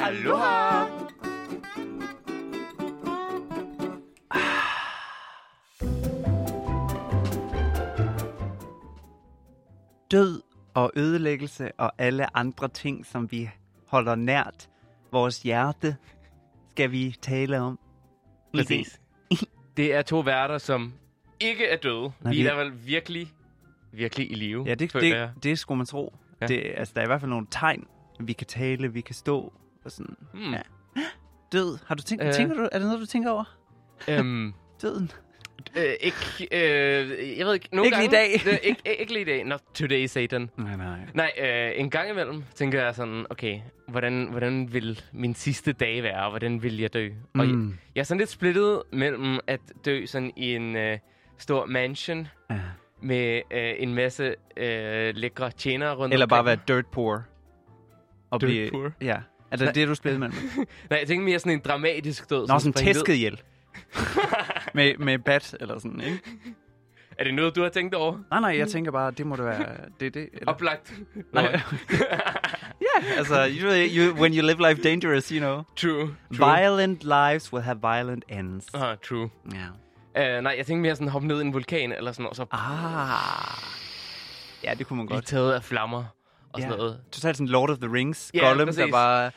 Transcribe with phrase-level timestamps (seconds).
[0.00, 0.86] Aloha!
[10.10, 10.42] Død
[10.74, 13.50] og ødelæggelse og alle andre ting, som vi
[13.86, 14.68] holder nært
[15.12, 15.96] vores hjerte,
[16.70, 17.78] skal vi tale om.
[18.54, 19.00] Præcis.
[19.76, 20.92] Det er to værter, som
[21.40, 22.12] ikke er døde.
[22.20, 23.32] Nej, vi er i hvert fald virkelig,
[23.92, 24.64] virkelig i live.
[24.66, 25.02] Ja, det, jeg.
[25.02, 26.14] det, det skulle man tro.
[26.40, 26.46] Ja.
[26.46, 27.86] Det, altså, der er i hvert fald nogle tegn.
[28.20, 29.52] Vi kan tale, vi kan stå.
[29.84, 30.16] Og sådan.
[30.34, 30.52] Hmm.
[30.52, 30.60] Ja.
[31.52, 31.78] Død.
[31.86, 32.32] Har du tænkt, Øh.
[32.32, 33.56] tænker du, er det noget, du tænker over?
[34.08, 35.10] Øhm, Døden.
[35.76, 38.52] øh, ikke, øh, jeg ved ikke, nogle Ikke lige gange, i dag.
[38.52, 39.44] Øh, ikke, ikke lige i dag.
[39.44, 40.50] Not today, Satan.
[40.56, 40.98] Nej, nej.
[41.14, 46.02] Nej, øh, en gang imellem tænker jeg sådan, okay, hvordan, hvordan vil min sidste dag
[46.02, 47.08] være, og hvordan vil jeg dø?
[47.34, 47.78] Og jeg, Mm.
[47.94, 50.98] jeg er sådan lidt splittet mellem at dø sådan i en øh,
[51.38, 52.60] stor mansion Ja.
[53.02, 56.60] med øh, en masse øh, lækre tjenere rundt Eller bare omkring.
[56.68, 57.24] være dirt poor.
[58.30, 58.92] Og Dirt blive, poor?
[59.00, 59.16] Ja.
[59.50, 60.28] Er det det, du spillede med?
[60.90, 62.46] Nej, jeg tænker mere sådan en dramatisk død.
[62.48, 63.40] Nå, sådan tæsket ihjel.
[64.74, 66.20] med, med bat eller sådan, ikke?
[67.18, 68.18] Er det noget, du har tænkt over?
[68.30, 69.66] Nej, nej, jeg tænker bare, det må det være...
[70.00, 70.28] Det det.
[70.32, 70.52] Eller?
[70.52, 70.92] Oplagt.
[71.32, 71.60] Nej.
[72.80, 75.62] Ja, altså, you, you, when you live life dangerous, you know.
[75.76, 76.14] True.
[76.38, 76.58] True.
[76.60, 78.66] Violent lives will have violent ends.
[78.74, 79.30] Ah, true.
[80.14, 80.36] Ja.
[80.38, 82.36] Uh, nej, jeg tænkte mere sådan hoppe ned i en vulkan eller sådan noget, og
[82.36, 83.62] så Ah.
[84.64, 85.26] Ja, det kunne man blive godt.
[85.26, 86.04] taget af flammer
[86.52, 86.76] og sådan Ja.
[86.76, 87.00] noget.
[87.12, 88.30] Totalt sådan Lord of the Rings.
[88.34, 88.84] Ja, Gollum, præcis.
[88.84, 89.30] der bare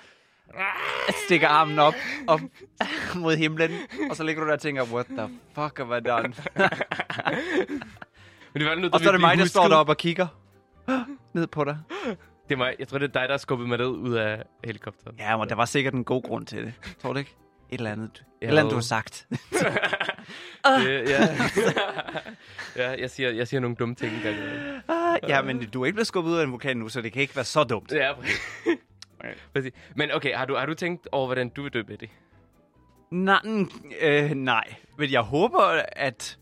[1.26, 1.94] stikker armen op,
[2.28, 2.40] op
[3.24, 3.72] mod himlen.
[4.10, 6.34] Og så ligger du der og tænker, what the fuck have I done?
[8.54, 9.72] Men det var nødt og så er det mig, der står husket.
[9.72, 10.28] deroppe og kigger
[11.36, 11.78] ned på dig.
[12.50, 12.76] Det er mig.
[12.80, 15.16] Jeg tror, det er dig, der har skubbet mig ned ud af helikopteren.
[15.20, 16.74] Ja, men der var sikkert en god grund til det.
[17.02, 17.36] Tror du ikke?
[17.70, 18.24] Et eller andet.
[18.42, 19.28] Et eller andet, du har sagt.
[20.86, 21.38] Det, ja.
[22.76, 24.12] ja, jeg siger, jeg siger nogle dumme ting.
[24.14, 24.96] Ah,
[25.28, 27.22] ja, men du er ikke blevet skubbet ud af en vulkan nu, så det kan
[27.22, 27.92] ikke være så dumt.
[27.92, 28.14] Ja,
[29.54, 29.72] præcis.
[29.96, 32.06] Men okay, har du, har du tænkt over, hvordan du vil dø, Betty?
[33.12, 33.70] Nej, mm,
[34.02, 34.76] øh, nej.
[34.98, 36.40] Men jeg håber, at,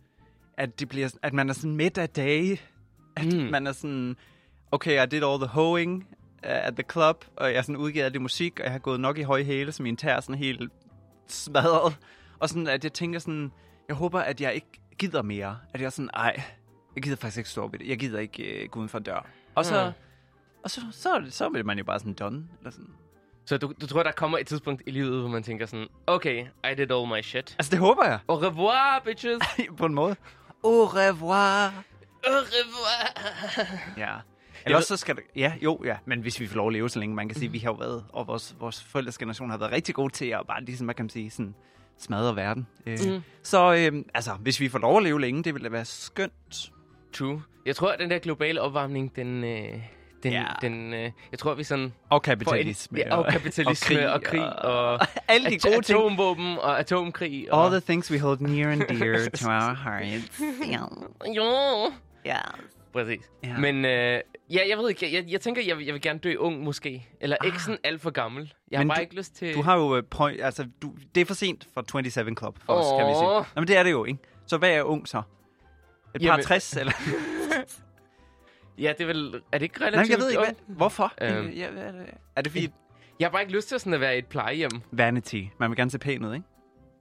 [0.58, 2.62] at, det bliver, at man er sådan midt af dage.
[3.16, 3.40] At mm.
[3.40, 4.16] man er sådan,
[4.72, 6.08] okay, I did all the hoeing
[6.44, 8.80] uh, at the club, og jeg er sådan udgivet af det musik, og jeg har
[8.80, 10.72] gået nok i høje hæle, så min tær er sådan helt
[11.28, 11.98] smadret.
[12.40, 13.52] Og sådan, at jeg tænker sådan,
[13.88, 14.68] jeg håber, at jeg ikke
[14.98, 15.58] gider mere.
[15.74, 16.44] At jeg er sådan, ej,
[16.96, 17.88] jeg gider faktisk ikke stå i det.
[17.88, 19.26] Jeg gider ikke uh, gå uden for dør.
[19.56, 19.92] Og så, Ja.
[20.64, 22.44] og så, så, så vil man jo bare sådan done.
[22.60, 22.90] Eller sådan.
[23.46, 26.46] Så du, du tror, der kommer et tidspunkt i livet, hvor man tænker sådan, okay,
[26.72, 27.56] I did all my shit.
[27.60, 28.20] Altså, det håber jeg.
[28.28, 29.40] Au revoir, bitches.
[29.78, 30.16] på en måde.
[30.64, 31.68] Au revoir.
[32.28, 33.98] Au revoir.
[33.98, 34.12] Ja.
[34.14, 34.22] ved-
[34.66, 35.24] Eller også så skal det...
[35.36, 35.98] Ja, jo, ja.
[36.06, 37.70] Men hvis vi får lov at leve så længe, man kan sige, at vi har
[37.70, 40.86] jo været, og vores, vores forældres generation har været rigtig gode til at bare ligesom,
[40.88, 41.56] hvad kan man sige, sådan
[41.98, 42.68] smadre verden.
[42.86, 43.12] Øh, Mm.
[43.12, 43.22] mm.
[43.44, 46.72] Så øh, altså, hvis vi får lov at leve længe, det ville da være skønt.
[47.14, 47.42] True.
[47.66, 49.44] Jeg tror, at den der globale opvarmning, den...
[49.44, 49.74] Øh,
[50.24, 50.46] den, Ja.
[50.62, 51.86] den øh, jeg tror, vi sådan...
[51.86, 52.98] Og får en- kapitalisme.
[53.00, 56.00] Ja, og kapitalisme og krig og, og alle de at- gode ting.
[56.00, 57.54] atomvåben og atomkrig.
[57.54, 60.42] Og, All the things we hold near and dear to our hearts.
[60.68, 61.36] Yeah.
[61.36, 61.44] Jo.
[62.28, 62.38] Yeah.
[62.94, 63.32] Præcis.
[63.44, 63.58] Ja.
[63.58, 63.92] Men øh,
[64.52, 66.64] ja, jeg ved ikke, jeg, jeg, jeg tænker, jeg, vil- jeg vil gerne dø ung
[66.64, 67.08] måske.
[67.22, 67.46] Eller ah.
[67.48, 68.54] ikke sådan alt for gammel.
[68.72, 69.54] Jeg har Men bare du- ikke lyst til...
[69.54, 72.74] Du har jo uh, point, altså, du, det er for sent for 27 Club for
[72.74, 73.28] os, kan vi sige.
[73.30, 73.46] Åh.
[73.56, 74.20] Nå, men det er det jo, ikke?
[74.48, 75.22] Så hvad er ung så?
[76.16, 76.92] Et par Jamen- 60, eller?
[78.78, 79.42] Ja, det er vel...
[79.52, 81.14] Er det ikke Nej, relativt jeg ved ikke, hvad, hvorfor?
[81.22, 81.50] Øhm.
[81.50, 82.06] ja, hvad er, det?
[82.36, 82.70] er det fordi
[83.20, 84.72] Jeg har bare ikke lyst til sådan at være i et plejehjem.
[84.92, 85.42] vanity?
[85.60, 86.46] Man vil gerne se pæn ud, ikke?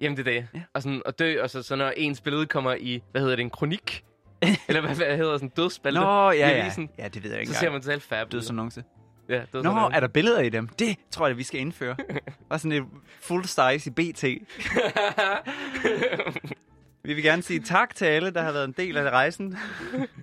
[0.00, 0.48] Jamen, det er det.
[0.54, 0.60] Ja.
[0.74, 3.42] Og, sådan, at dø, og så, så når ens billede kommer i, hvad hedder det,
[3.42, 4.04] en kronik?
[4.68, 6.00] Eller hvad, hvad hedder sådan, dødspalte?
[6.00, 6.62] Nå, ja, ja.
[6.62, 8.32] avisen, Ja, det ved jeg ikke Så ser man selv fab.
[8.32, 8.84] Dødsannonce.
[9.28, 9.97] Ja, Nå, dødsannonce.
[9.97, 10.68] er der billeder i dem?
[10.68, 11.97] Det tror jeg, vi skal indføre.
[12.48, 12.84] Bare sådan et
[13.20, 14.24] full size i BT.
[17.03, 19.56] Vi vil gerne sige tak til alle, der har været en del af rejsen.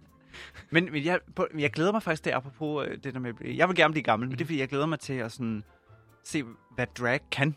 [0.72, 3.34] men, men jeg, på, jeg glæder mig faktisk til, apropos øh, det der med...
[3.42, 5.64] Jeg vil gerne blive gammel, men det er fordi, jeg glæder mig til at sådan,
[6.24, 6.44] se,
[6.76, 7.56] hvad drag kan,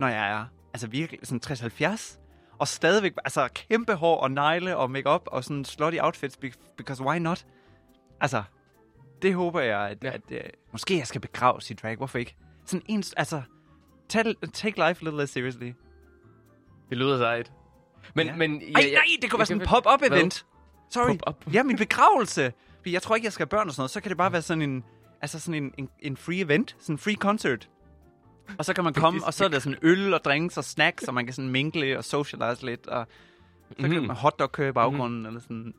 [0.00, 0.44] når jeg er
[0.74, 2.18] altså virkelig sådan 60-70.
[2.58, 7.02] Og stadigvæk, altså kæmpe hår og negle og makeup og sådan slutty outfits, be- because
[7.04, 7.46] why not?
[8.20, 8.42] Altså,
[9.22, 10.08] det håber jeg, at, Ja.
[10.10, 10.14] ja.
[10.36, 11.96] at uh, måske jeg skal begraves i drag.
[11.96, 12.36] Hvorfor ikke?
[12.66, 13.42] Sådan en, altså,
[14.08, 15.72] take, take life a little less seriously.
[16.90, 17.52] Det lyder sejt.
[18.14, 18.36] Men, Ja.
[18.36, 20.46] men, ja, Ej, nej, det kunne være sådan en pop-up event.
[20.90, 21.16] Sorry.
[21.16, 21.52] Pop-up?
[21.54, 22.52] Ja, min begravelse.
[22.78, 23.90] Fordi jeg tror ikke, jeg skal have børn og sådan noget.
[23.90, 24.84] Så kan det bare være sådan en,
[25.22, 26.76] altså sådan en, en, en free event.
[26.80, 27.68] Sådan en free concert.
[28.58, 31.04] Og så kan man komme, og så er der sådan øl og drinks og snacks,
[31.04, 32.86] og man kan sådan mingle og socialize lidt.
[32.86, 33.06] Og
[33.68, 34.06] så kan Mhm.
[34.06, 35.26] man hotdog køre i baggrunden, mm.
[35.26, 35.74] eller sådan.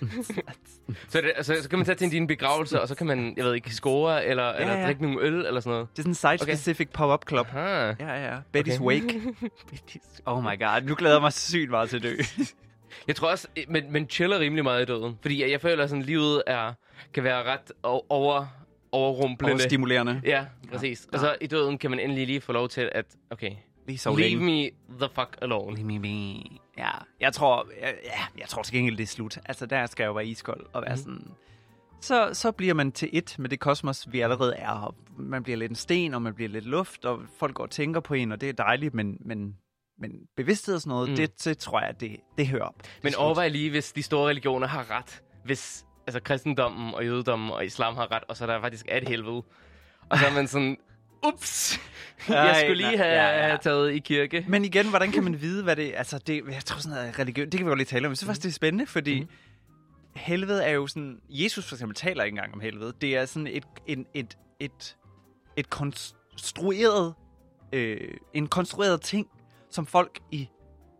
[1.08, 3.44] Så, det, altså, så kan man tage til din begravelse, og så kan man, jeg
[3.44, 4.86] ved ikke, score, eller, ja, eller ja.
[4.86, 5.88] drikke nogle øl, eller sådan noget.
[5.90, 7.46] Det er sådan en site-specific pop-up club.
[7.46, 7.94] Aha.
[8.00, 8.36] Ja, ja.
[8.56, 8.80] Betty's Okay.
[8.88, 9.20] Wake.
[10.26, 12.16] Oh my god, nu glæder jeg mig sygt meget til at dø.
[13.08, 15.18] Jeg tror også, men, men chiller rimelig meget i døden.
[15.22, 16.72] Fordi jeg, jeg føler, at sådan, livet er,
[17.14, 18.46] kan være ret over,
[18.92, 19.54] overrumplende.
[19.54, 20.20] Og stimulerende.
[20.24, 21.06] Ja, præcis.
[21.12, 23.50] Og så i døden kan man endelig lige få lov til at, okay,
[23.86, 24.70] Lige så leave længe.
[24.90, 25.76] me the fuck alone.
[25.76, 26.40] Leave me be.
[26.78, 26.90] Ja,
[27.20, 29.38] jeg tror, ja, ja, jeg tror til gengæld, det er slut.
[29.46, 31.02] Altså, der skal jeg jo være iskold og være mm.
[31.02, 31.28] sådan...
[32.00, 34.70] Så, så bliver man til et med det kosmos, vi allerede er.
[34.70, 37.70] Og man bliver lidt en sten, og man bliver lidt luft, og folk går og
[37.70, 39.56] tænker på en, og det er dejligt, men, men,
[39.98, 41.16] men bevidsthed og sådan noget, Mm.
[41.16, 42.82] det, det tror jeg, det, det hører op.
[42.82, 45.22] Det Men overvej lige, hvis de store religioner har ret.
[45.44, 49.08] Hvis altså, kristendommen og jødedommen og islam har ret, og så der faktisk er et
[49.08, 49.42] helvede.
[50.10, 50.76] Og så er man sådan,
[51.28, 51.80] ups,
[52.28, 53.46] jeg skulle lige have, ja, ja.
[53.46, 54.44] have taget i kirke.
[54.48, 57.44] Men igen, hvordan kan man vide, hvad det Altså, det, jeg tror sådan noget religion,
[57.46, 58.10] det kan vi godt lige tale om.
[58.10, 59.28] Jeg synes faktisk, det er spændende, fordi Mhm.
[60.16, 61.18] helvede er jo sådan...
[61.28, 62.92] Jesus for eksempel taler ikke engang om helvede.
[63.00, 64.96] Det er sådan et, en, et, et,
[65.56, 67.14] et konstrueret...
[67.72, 67.98] Øh,
[68.34, 69.26] en konstrueret ting,
[69.70, 70.48] som folk i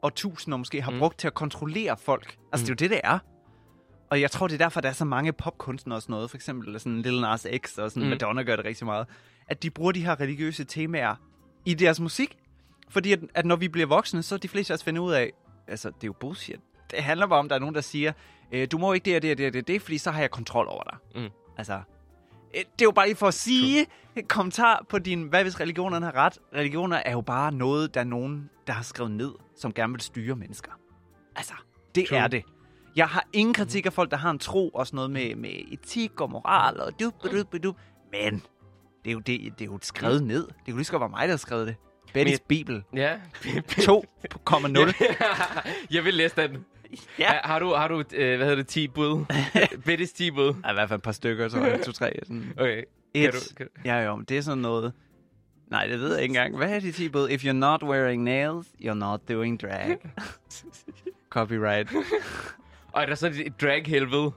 [0.03, 0.99] årtusinder måske har Mhm.
[1.01, 2.37] brugt til at kontrollere folk.
[2.53, 2.77] Altså, Mhm.
[2.77, 3.19] det er jo det, det er.
[4.15, 6.31] Og jeg tror, det er derfor, der er så mange popkunstnere og sådan noget.
[6.31, 8.11] For eksempel sådan Lil Nas X og sådan Mhm.
[8.11, 9.07] Madonna gør det rigtig meget.
[9.49, 11.15] At de bruger de her religiøse temaer
[11.65, 12.37] i deres musik.
[12.91, 15.13] Fordi at, at når vi bliver voksne, så er de fleste af os finder ud
[15.13, 15.33] af,
[15.69, 16.61] altså det er jo bullshit.
[16.91, 18.13] Det handler bare om, at der er nogen, der siger,
[18.53, 20.21] øh, du må ikke det og det og det og det, det, fordi så har
[20.21, 21.23] jeg kontrol over dig.
[21.23, 21.29] Mm.
[21.59, 21.81] Altså, øh,
[22.55, 26.07] det er jo bare lige for at sige, en kommentar på din, hvad hvis religionerne
[26.07, 26.39] har ret?
[26.55, 30.01] Religioner er jo bare noget, der er nogen, der har skrevet ned, som gerne vil
[30.01, 30.73] styre mennesker.
[31.37, 31.55] Altså,
[31.95, 32.19] det True.
[32.19, 32.43] er det.
[32.97, 35.51] Jeg har ingen kritik af folk, der har en tro og sådan noget med, med
[35.73, 37.13] etik og moral og du,
[37.53, 37.75] du, du.
[38.13, 38.43] Men
[39.05, 39.27] det er, jo, det,
[39.59, 40.47] det er jo skrevet ned.
[40.47, 41.77] Det kunne lige så godt være mig, der har skrevet det.
[42.13, 43.17] Bettys Bibel Ja.
[43.45, 45.05] 2,0.
[45.95, 46.65] jeg vil læse den.
[47.19, 47.27] Ja.
[47.27, 49.25] Har, har du, har du øh, hvad hedder det, 10 bud?
[49.89, 50.55] Betty's 10 bud.
[50.65, 52.13] Ej, i hvert fald et par stykker, så er to, tre.
[52.23, 52.53] Sådan.
[52.59, 52.83] Okay.
[53.15, 53.23] Et.
[53.23, 53.81] Kan du, kan du?
[53.85, 54.93] Ja, jo, det er sådan noget...
[55.71, 56.57] Nej, det ved jeg ikke engang.
[56.57, 57.29] Hvad er de 10 bud?
[57.29, 59.97] If you're not wearing nails, you're not doing drag.
[61.31, 61.93] Copyright.
[62.95, 64.33] Og er der så et drag-helvede?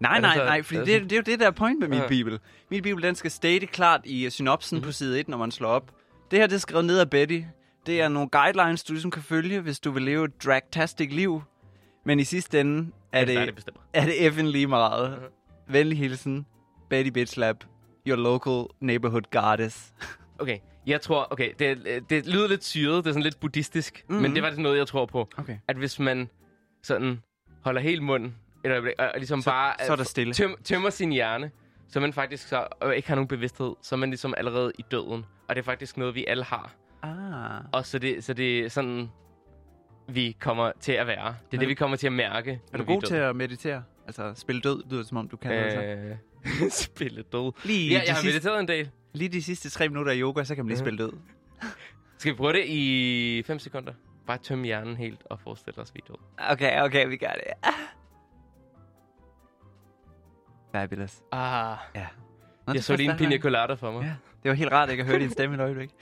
[0.00, 2.08] Nej, nej, nej, fordi det det, er jo det, der er point med min Ja.
[2.08, 2.38] bibel.
[2.70, 4.84] Min bibel, den skal state klart i uh, synopsen Mhm.
[4.84, 5.90] på side 1, når man slår op.
[6.30, 7.40] Det her, det er skrevet ned af Betty.
[7.86, 11.42] Det er nogle guidelines, du ligesom kan følge, hvis du vil leve et dragtastic liv.
[12.06, 15.10] Men i sidste ende er det, er det, det er det effing lige meget.
[15.10, 15.20] Mhm.
[15.74, 16.46] Venlig hilsen.
[16.90, 17.64] Betty Bitchlap.
[18.06, 19.92] Your local neighborhood goddess.
[20.40, 21.78] Okay, jeg tror, okay, det,
[22.10, 24.12] det lyder lidt syret, det er sådan lidt buddhistisk, Mhm.
[24.14, 24.22] mm-hmm.
[24.22, 25.28] men det var det noget, jeg tror på.
[25.36, 25.56] Okay.
[25.68, 26.28] At hvis man
[26.82, 27.20] sådan
[27.60, 28.32] holder helt mund,
[28.64, 30.34] et øjeblik, og, og ligesom Så- bare så er der stille.
[30.34, 31.50] Tøm, tømmer sin hjerne,
[31.88, 34.82] så man faktisk så, og ikke har nogen bevidsthed, så er man ligesom allerede i
[34.90, 35.24] døden.
[35.48, 36.72] Og det er faktisk noget, vi alle har.
[37.02, 37.64] Ah.
[37.72, 39.10] Og så det, så det er sådan,
[40.08, 41.26] vi kommer til at være.
[41.26, 42.60] Det er Er det, vi kommer til at mærke.
[42.72, 43.82] Er du god til at meditere?
[44.06, 45.52] Altså, spille død, lyder det, som om du kan.
[45.52, 45.80] Altså.
[45.82, 47.52] Øh, spille død.
[47.64, 48.90] Lige, Ja, jeg har sidste, mediteret en del.
[49.12, 50.84] lige de sidste tre minutter af yoga, så kan man lige Mhm.
[50.86, 51.12] spille død.
[52.18, 53.92] Skal vi prøve det i 5 sekunder?
[54.28, 56.18] Bare tømme hjernen helt og forestille os, vi døde.
[56.50, 57.42] Okay, okay, vi gør det.
[60.74, 61.14] Fabulous.
[61.32, 62.06] Ah, Ja.
[62.74, 64.02] jeg så lige en pina colada for mig.
[64.02, 65.90] Ja, det var helt rart, ikke at høre din stemme et øjeblik.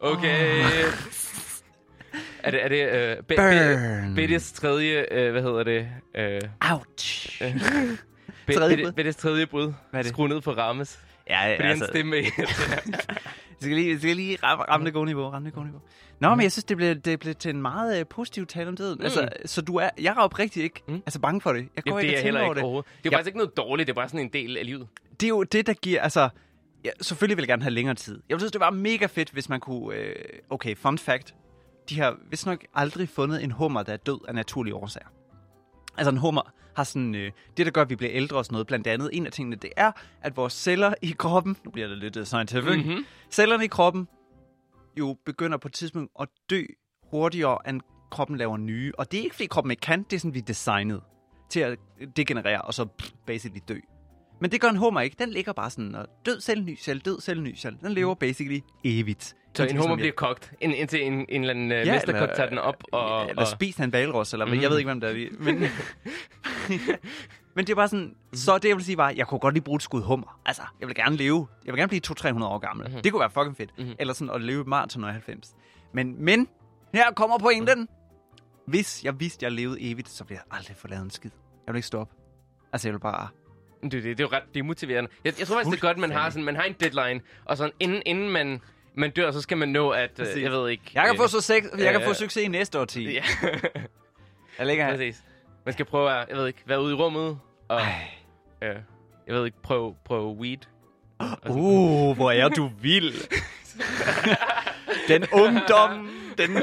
[0.00, 0.64] Okay.
[2.42, 2.86] er det, er det
[3.18, 4.14] uh, be, be, Burn.
[4.14, 5.88] Bettes tredje, uh, hvad hedder det?
[6.18, 7.42] Uh, Ouch.
[8.46, 8.92] bud?
[8.92, 9.72] Bettes tredje brud.
[9.90, 10.12] Hvad er det?
[10.12, 11.00] Skru ned på rammes.
[11.30, 12.30] Ja, Fordi altså, stemme er
[13.60, 15.80] vi skal lige, skal lige ramme, ramme det gode niveau, ramme det gode niveau.
[16.20, 18.76] Nå, men jeg synes, det blev, det blev til en meget uh, positiv tale om
[18.76, 18.98] døden.
[18.98, 19.04] Mm.
[19.04, 20.94] Altså, så du er, jeg er oprigtigt ikke Mm.
[20.94, 21.02] mm.
[21.06, 21.68] altså, bange for det.
[21.76, 22.84] Jeg går Jamen, ikke det er heller ikke over det.
[22.86, 23.16] Det er jo Ja.
[23.16, 24.88] faktisk ikke noget dårligt, det er bare sådan en del af livet.
[25.20, 26.28] det er jo det, der giver, altså...
[26.84, 28.22] Ja, selvfølgelig vil jeg gerne have længere tid.
[28.28, 29.94] Jeg synes, det var mega fedt, hvis man kunne...
[29.94, 30.14] Øh,
[30.50, 31.34] okay, fun fact.
[31.88, 35.06] De har vist nok aldrig fundet en hummer, der er død af naturlige årsager.
[35.98, 37.14] Altså en hummer har sådan...
[37.14, 39.32] Øh, det, der gør, at vi bliver ældre og sådan noget, blandt andet, en af
[39.32, 39.92] tingene, det er,
[40.22, 41.56] at vores celler i kroppen...
[41.64, 42.84] Nu bliver det lidt uh, scientific.
[42.84, 43.06] Mhm.
[43.30, 44.08] Cellerne i kroppen
[44.98, 46.62] jo begynder på et tidspunkt at dø
[47.10, 47.80] hurtigere, end
[48.10, 48.92] kroppen laver nye.
[48.98, 50.02] Og det er ikke, fordi kroppen ikke kan.
[50.02, 51.00] Det er sådan, vi er designet
[51.50, 51.78] til at
[52.16, 52.86] degenerere, og så
[53.26, 53.78] basically dø.
[54.40, 55.16] Men det gør en hummer ikke.
[55.18, 57.78] Den ligger bare sådan, og død celle, ny celle, død celle, ny celle.
[57.82, 59.34] Den lever basically evigt.
[59.54, 62.48] Så en hummer bliver kogt, ind, indtil en, en eller anden uh, Ja, mesterkok tager
[62.48, 62.82] den op.
[62.92, 64.52] Og, eller og, spist af en valros, eller mm.
[64.52, 64.60] Mm.
[64.60, 65.28] jeg ved ikke, hvem der er.
[65.38, 65.56] Men,
[67.54, 69.64] men det er bare sådan, så det jeg vil sige bare, jeg kunne godt lige
[69.64, 70.40] bruge et skud hummer.
[70.46, 71.46] Altså, jeg vil gerne leve.
[71.66, 72.00] Jeg vil gerne blive
[72.40, 72.90] 200-300 år gammel.
[72.90, 73.02] Mhm.
[73.02, 73.78] Det kunne være fucking fedt.
[73.78, 73.92] Mhm.
[73.98, 75.54] Eller sådan at leve et maraton når jeg er 90.
[75.92, 76.48] Men, men,
[76.94, 77.88] her kommer pointen.
[78.66, 81.30] Hvis jeg vidste, jeg levede evigt, så ville jeg aldrig få lavet en skid.
[81.66, 82.14] Jeg vil ikke stoppe.
[82.72, 83.28] Altså, jeg vil bare...
[83.82, 85.10] det, det, det er jo ret det er motiverende.
[85.24, 87.56] Jeg, jeg tror faktisk, det er godt, man har, sådan, man har en deadline, og
[87.56, 88.60] sådan, inden, inden man,
[88.94, 90.82] man dør, så skal man nå, at, øh, jeg ved ikke...
[90.94, 93.04] Jeg kan, øh, få, så sex, jeg kan øh, få succes i næste årti.
[93.14, 93.22] Ja,
[94.58, 94.92] Jeg ligger her.
[94.92, 95.22] præcis.
[95.66, 98.08] Man skal prøve at, jeg ved ikke, være ude i rummet, og, Ej.
[98.62, 98.76] øh,
[99.26, 100.58] jeg ved ikke, prøve, prøve weed.
[101.50, 103.14] Uh, hvor er du vild.
[105.08, 106.54] den ungdom, den...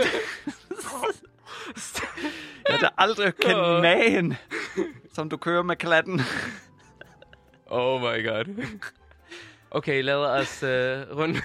[2.70, 3.82] jeg der aldrig Åh.
[3.82, 4.34] magen,
[5.14, 6.22] som du kører med klatten.
[7.66, 8.66] Oh my god.
[9.72, 10.70] Okay, lad os uh,
[11.18, 11.42] runde,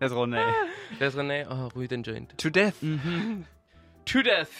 [0.00, 0.52] Lad os runde af.
[1.00, 2.38] lad os runde af og ryge den joint.
[2.38, 2.76] To death.
[4.06, 4.50] To death.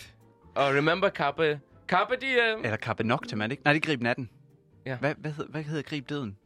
[0.54, 1.60] Og remember Carpe...
[1.88, 2.64] Carpe diem.
[2.64, 3.62] Eller Carpe Noctem, er det ikke?
[3.64, 4.30] Nej, det er Grib Natten.
[4.86, 4.96] Ja.
[4.96, 6.36] Hvad, hvad, hedder, hvad hedder Grib Døden?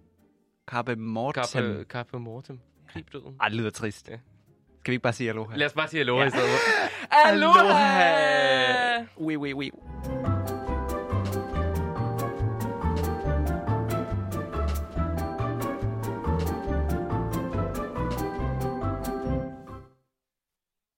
[0.71, 1.43] Carpe Mortem.
[1.45, 2.61] Carpe, Carpe mortem.
[2.93, 3.37] Grib døden.
[3.41, 4.09] Ej, det lyder trist.
[4.09, 4.17] Ja.
[4.81, 5.57] Skal vi ikke bare sige aloha?
[5.57, 6.27] Lad os bare sige aloha Ja.
[6.27, 7.29] i stedet for.
[7.29, 9.05] Aloha!
[9.19, 9.71] Oui, oui, oui.